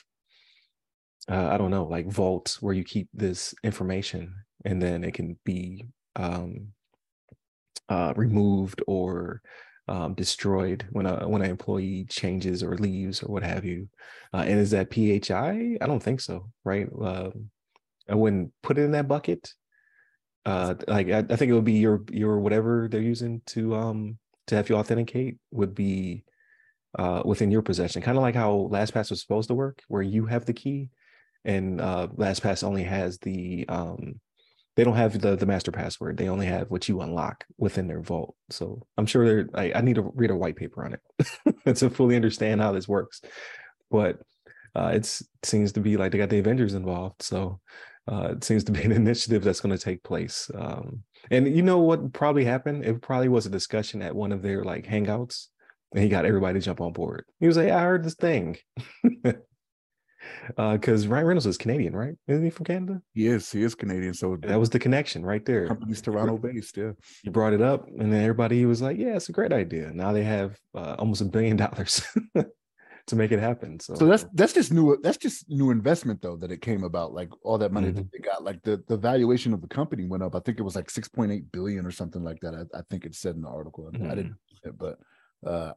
uh, 1.29 1.47
I 1.47 1.57
don't 1.57 1.71
know, 1.71 1.85
like 1.85 2.07
vault 2.07 2.57
where 2.61 2.73
you 2.73 2.83
keep 2.83 3.09
this 3.13 3.53
information 3.63 4.33
and 4.63 4.81
then 4.81 5.03
it 5.03 5.13
can 5.13 5.37
be 5.43 5.85
um, 6.15 6.67
uh, 7.89 8.13
removed 8.15 8.83
or 8.87 9.41
um, 9.87 10.13
destroyed 10.15 10.85
when 10.91 11.05
a 11.05 11.27
when 11.27 11.41
an 11.43 11.49
employee 11.49 12.05
changes 12.09 12.63
or 12.63 12.77
leaves 12.77 13.21
or 13.21 13.27
what 13.27 13.43
have 13.43 13.65
you. 13.65 13.87
Uh, 14.33 14.43
and 14.47 14.59
is 14.59 14.71
that 14.71 14.91
PHI? 14.91 15.77
I 15.79 15.85
don't 15.85 16.01
think 16.01 16.21
so, 16.21 16.49
right? 16.63 16.87
Um, 17.01 17.49
I 18.09 18.15
wouldn't 18.15 18.51
put 18.61 18.77
it 18.77 18.83
in 18.83 18.91
that 18.91 19.07
bucket. 19.07 19.53
Uh, 20.45 20.75
like 20.87 21.09
I, 21.09 21.19
I, 21.19 21.35
think 21.35 21.49
it 21.49 21.53
would 21.53 21.65
be 21.65 21.73
your 21.73 22.03
your 22.11 22.39
whatever 22.39 22.87
they're 22.89 23.01
using 23.01 23.41
to 23.47 23.73
um 23.73 24.19
to 24.45 24.55
have 24.55 24.69
you 24.69 24.75
authenticate 24.75 25.37
would 25.49 25.73
be 25.73 26.23
uh 26.99 27.23
within 27.25 27.49
your 27.49 27.63
possession. 27.63 28.03
Kind 28.03 28.17
of 28.17 28.21
like 28.21 28.35
how 28.35 28.69
LastPass 28.71 29.09
was 29.09 29.21
supposed 29.21 29.47
to 29.47 29.55
work, 29.55 29.81
where 29.87 30.03
you 30.03 30.27
have 30.27 30.45
the 30.45 30.53
key, 30.53 30.89
and 31.45 31.81
uh 31.81 32.07
LastPass 32.15 32.63
only 32.63 32.83
has 32.83 33.17
the 33.19 33.65
um 33.69 34.19
they 34.75 34.83
don't 34.83 34.95
have 34.95 35.19
the 35.19 35.35
the 35.35 35.45
master 35.45 35.71
password. 35.71 36.17
They 36.17 36.29
only 36.29 36.45
have 36.45 36.69
what 36.69 36.87
you 36.87 37.01
unlock 37.01 37.45
within 37.57 37.87
their 37.87 38.01
vault. 38.01 38.35
So 38.51 38.85
I'm 38.97 39.05
sure 39.05 39.25
they're 39.25 39.49
I, 39.55 39.71
I 39.75 39.81
need 39.81 39.95
to 39.95 40.11
read 40.13 40.31
a 40.31 40.35
white 40.35 40.57
paper 40.57 40.85
on 40.85 40.93
it 40.93 41.75
to 41.77 41.89
fully 41.89 42.15
understand 42.15 42.61
how 42.61 42.71
this 42.71 42.87
works. 42.87 43.21
But 43.89 44.19
uh, 44.75 44.91
it 44.93 45.21
seems 45.43 45.71
to 45.71 45.79
be 45.79 45.95
like 45.97 46.11
they 46.11 46.17
got 46.17 46.29
the 46.29 46.39
Avengers 46.39 46.73
involved. 46.73 47.23
So 47.23 47.61
uh, 48.11 48.29
it 48.31 48.43
seems 48.43 48.63
to 48.65 48.71
be 48.71 48.83
an 48.83 48.91
initiative 48.91 49.43
that's 49.43 49.61
going 49.61 49.75
to 49.75 49.83
take 49.83 50.03
place. 50.03 50.49
Um, 50.53 51.03
and 51.31 51.55
you 51.55 51.63
know 51.63 51.79
what 51.79 52.13
probably 52.13 52.45
happened? 52.45 52.85
It 52.85 53.01
probably 53.01 53.29
was 53.29 53.45
a 53.45 53.49
discussion 53.49 54.01
at 54.01 54.15
one 54.15 54.31
of 54.31 54.41
their 54.41 54.63
like 54.63 54.85
hangouts, 54.85 55.47
and 55.93 56.03
he 56.03 56.09
got 56.09 56.25
everybody 56.25 56.59
to 56.59 56.65
jump 56.65 56.81
on 56.81 56.93
board. 56.93 57.25
He 57.39 57.47
was 57.47 57.57
like, 57.57 57.71
"I 57.71 57.81
heard 57.81 58.03
this 58.03 58.15
thing." 58.15 58.57
because 59.03 59.35
uh, 61.05 61.09
Ryan 61.09 61.25
Reynolds 61.25 61.47
is 61.47 61.57
Canadian, 61.57 61.95
right? 61.95 62.13
Isn't 62.27 62.43
he 62.43 62.51
from 62.51 62.65
Canada? 62.65 63.01
Yes, 63.15 63.51
he 63.51 63.63
is 63.63 63.73
Canadian. 63.73 64.13
So 64.13 64.37
that 64.41 64.59
was 64.59 64.69
the 64.69 64.79
connection 64.79 65.25
right 65.25 65.43
there. 65.43 65.67
Company's 65.67 66.01
Toronto 66.01 66.37
based, 66.37 66.77
yeah. 66.77 66.91
he 67.23 67.29
brought 67.31 67.53
it 67.53 67.61
up, 67.61 67.87
and 67.87 68.13
then 68.13 68.21
everybody 68.21 68.65
was 68.65 68.83
like, 68.83 68.97
"Yeah, 68.97 69.15
it's 69.15 69.29
a 69.29 69.33
great 69.33 69.53
idea." 69.53 69.91
Now 69.91 70.11
they 70.11 70.23
have 70.23 70.59
uh, 70.75 70.95
almost 70.99 71.21
a 71.21 71.25
billion 71.25 71.57
dollars 71.57 72.03
to 73.07 73.15
make 73.15 73.31
it 73.31 73.39
happen. 73.39 73.79
So, 73.79 73.95
so 73.95 74.05
that's 74.05 74.25
that's 74.33 74.53
just 74.53 74.73
new. 74.73 74.97
That's 75.01 75.17
just 75.17 75.49
new 75.49 75.71
investment 75.71 76.21
though 76.21 76.37
that 76.37 76.51
it 76.51 76.61
came 76.61 76.83
about. 76.83 77.13
Like 77.13 77.29
all 77.43 77.57
that 77.57 77.71
money 77.71 77.87
mm-hmm. 77.87 77.97
that 77.97 78.11
they 78.11 78.19
got, 78.19 78.43
like 78.43 78.61
the 78.63 78.83
the 78.87 78.97
valuation 78.97 79.53
of 79.53 79.61
the 79.61 79.67
company 79.67 80.05
went 80.05 80.23
up. 80.23 80.35
I 80.35 80.39
think 80.39 80.59
it 80.59 80.63
was 80.63 80.75
like 80.75 80.89
six 80.89 81.07
point 81.07 81.31
eight 81.31 81.51
billion 81.51 81.85
or 81.85 81.91
something 81.91 82.23
like 82.23 82.39
that. 82.41 82.53
I, 82.53 82.79
I 82.79 82.81
think 82.89 83.05
it 83.05 83.15
said 83.15 83.35
in 83.35 83.41
the 83.41 83.49
article. 83.49 83.89
Mm-hmm. 83.91 84.11
I 84.11 84.15
didn't, 84.15 84.37
but 84.77 84.97
uh, 85.45 85.73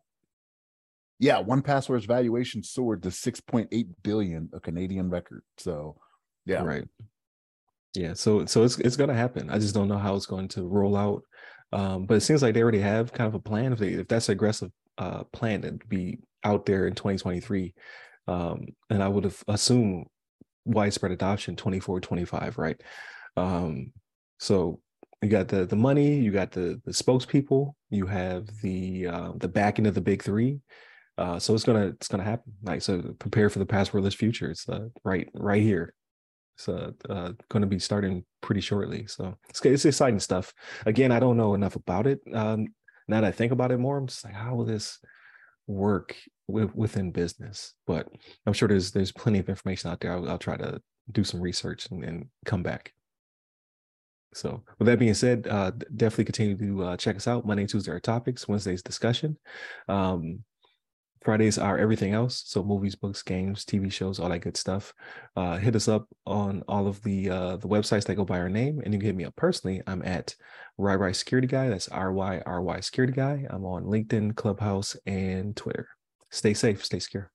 yeah, 1.18 1.42
1Password's 1.42 2.06
valuation 2.06 2.62
soared 2.62 3.02
to 3.02 3.08
6.8 3.08 3.88
billion, 4.02 4.48
a 4.52 4.60
Canadian 4.60 5.10
record. 5.10 5.42
So, 5.56 5.96
yeah, 6.46 6.62
right. 6.62 6.84
Yeah, 7.94 8.12
so 8.14 8.44
so 8.46 8.62
it's 8.62 8.78
it's 8.78 8.96
gonna 8.96 9.14
happen. 9.14 9.50
I 9.50 9.58
just 9.58 9.74
don't 9.74 9.88
know 9.88 9.98
how 9.98 10.14
it's 10.14 10.26
going 10.26 10.48
to 10.48 10.68
roll 10.68 10.96
out. 10.96 11.22
Um, 11.72 12.06
but 12.06 12.18
it 12.18 12.20
seems 12.20 12.42
like 12.42 12.54
they 12.54 12.62
already 12.62 12.80
have 12.80 13.12
kind 13.12 13.26
of 13.26 13.34
a 13.34 13.40
plan. 13.40 13.72
If 13.72 13.78
they 13.78 13.88
if 13.88 14.08
that's 14.08 14.28
aggressive 14.28 14.70
uh, 14.98 15.24
plan 15.24 15.62
to 15.62 15.72
be 15.88 16.18
out 16.44 16.66
there 16.66 16.86
in 16.86 16.94
2023, 16.94 17.74
um, 18.26 18.66
and 18.90 19.02
I 19.02 19.08
would 19.08 19.24
have 19.24 19.42
assumed 19.48 20.06
widespread 20.64 21.12
adoption 21.12 21.56
24, 21.56 22.00
25, 22.00 22.58
right? 22.58 22.80
Um, 23.36 23.92
so 24.38 24.80
you 25.22 25.28
got 25.28 25.48
the 25.48 25.66
the 25.66 25.76
money, 25.76 26.16
you 26.16 26.30
got 26.30 26.52
the 26.52 26.80
the 26.84 26.92
spokespeople, 26.92 27.72
you 27.90 28.06
have 28.06 28.46
the 28.62 29.06
uh, 29.06 29.32
the 29.36 29.48
backing 29.48 29.86
of 29.86 29.94
the 29.94 30.00
big 30.00 30.22
three, 30.22 30.60
uh, 31.16 31.38
so 31.38 31.54
it's 31.54 31.64
gonna 31.64 31.86
it's 31.86 32.08
gonna 32.08 32.22
happen. 32.22 32.52
Like 32.62 32.82
so, 32.82 33.02
prepare 33.18 33.50
for 33.50 33.58
the 33.58 33.66
passwordless 33.66 34.14
future. 34.14 34.50
It's 34.50 34.68
uh, 34.68 34.88
right 35.04 35.28
right 35.34 35.62
here. 35.62 35.94
It's 36.56 36.68
uh, 36.68 36.92
to 37.08 37.66
be 37.66 37.78
starting 37.78 38.24
pretty 38.40 38.60
shortly. 38.60 39.06
So 39.08 39.36
it's 39.48 39.64
it's 39.64 39.84
exciting 39.84 40.20
stuff. 40.20 40.52
Again, 40.86 41.10
I 41.10 41.18
don't 41.18 41.36
know 41.36 41.54
enough 41.54 41.76
about 41.76 42.06
it. 42.06 42.20
Um, 42.32 42.68
now 43.08 43.20
that 43.20 43.28
I 43.28 43.32
think 43.32 43.52
about 43.52 43.72
it 43.72 43.78
more, 43.78 43.96
I'm 43.96 44.06
just 44.06 44.24
like, 44.24 44.34
how 44.34 44.54
will 44.54 44.64
this 44.64 44.98
work 45.68 46.16
with, 46.48 46.74
within 46.74 47.12
business? 47.12 47.74
But 47.86 48.08
I'm 48.46 48.52
sure 48.52 48.66
there's 48.66 48.90
there's 48.90 49.12
plenty 49.12 49.38
of 49.38 49.48
information 49.48 49.90
out 49.90 50.00
there. 50.00 50.12
I'll, 50.12 50.28
I'll 50.28 50.38
try 50.38 50.56
to 50.56 50.80
do 51.12 51.22
some 51.22 51.40
research 51.40 51.86
and, 51.90 52.04
and, 52.04 52.26
come 52.44 52.62
back. 52.62 52.92
So 54.34 54.62
with 54.78 54.86
that 54.86 54.98
being 54.98 55.14
said, 55.14 55.46
uh, 55.48 55.70
definitely 55.96 56.26
continue 56.26 56.56
to 56.56 56.84
uh, 56.84 56.96
check 56.96 57.16
us 57.16 57.26
out. 57.26 57.46
Monday, 57.46 57.66
Tuesday 57.66 57.92
are 57.92 58.00
topics. 58.00 58.46
Wednesday's 58.46 58.82
discussion. 58.82 59.38
Um, 59.88 60.44
Fridays 61.22 61.58
are 61.58 61.78
everything 61.78 62.12
else. 62.12 62.42
So 62.46 62.62
movies, 62.62 62.94
books, 62.94 63.22
games, 63.22 63.64
TV 63.64 63.92
shows, 63.92 64.18
all 64.20 64.28
that 64.28 64.40
good 64.40 64.56
stuff. 64.56 64.94
Uh, 65.36 65.58
hit 65.58 65.76
us 65.76 65.88
up 65.88 66.08
on 66.26 66.62
all 66.68 66.86
of 66.86 67.02
the 67.02 67.30
uh, 67.30 67.56
the 67.56 67.68
websites 67.68 68.04
that 68.06 68.14
go 68.14 68.24
by 68.24 68.38
our 68.38 68.48
name, 68.48 68.80
and 68.84 68.94
you 68.94 69.00
can 69.00 69.06
hit 69.06 69.16
me 69.16 69.24
up 69.24 69.36
personally. 69.36 69.82
I'm 69.86 70.02
at 70.02 70.34
RyRy 70.78 71.14
Security 71.14 71.48
Guy. 71.48 71.68
That's 71.68 71.88
R 71.88 72.12
Y 72.12 72.42
R 72.46 72.62
Y 72.62 72.80
Security 72.80 73.12
Guy. 73.12 73.46
I'm 73.50 73.64
on 73.64 73.84
LinkedIn, 73.84 74.36
Clubhouse, 74.36 74.96
and 75.06 75.56
Twitter. 75.56 75.88
Stay 76.30 76.54
safe, 76.54 76.84
stay 76.84 77.00
secure. 77.00 77.30